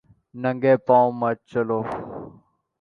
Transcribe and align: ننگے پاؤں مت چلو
ننگے 0.41 0.73
پاؤں 0.85 1.11
مت 1.19 1.37
چلو 1.51 1.79